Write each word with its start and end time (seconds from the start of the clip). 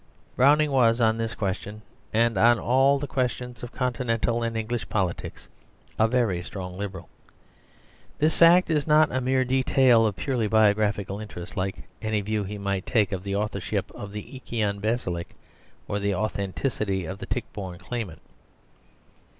Browning 0.35 0.71
was 0.71 0.99
on 0.99 1.19
this 1.19 1.35
question 1.35 1.83
and 2.11 2.35
on 2.35 2.57
all 2.57 2.97
the 2.97 3.05
questions 3.05 3.61
of 3.61 3.71
continental 3.71 4.41
and 4.41 4.57
English 4.57 4.89
politics 4.89 5.47
a 5.99 6.07
very 6.07 6.41
strong 6.41 6.75
Liberal. 6.75 7.07
This 8.17 8.35
fact 8.35 8.71
is 8.71 8.87
not 8.87 9.11
a 9.11 9.21
mere 9.21 9.45
detail 9.45 10.07
of 10.07 10.15
purely 10.15 10.47
biographical 10.47 11.19
interest, 11.19 11.55
like 11.55 11.83
any 12.01 12.21
view 12.21 12.43
he 12.43 12.57
might 12.57 12.87
take 12.87 13.11
of 13.11 13.21
the 13.21 13.35
authorship 13.35 13.91
of 13.91 14.11
the 14.11 14.23
"Eikon 14.35 14.79
Basilike" 14.79 15.35
or 15.87 15.99
the 15.99 16.15
authenticity 16.15 17.05
of 17.05 17.19
the 17.19 17.27
Tichborne 17.27 17.77
claimant. 17.77 18.21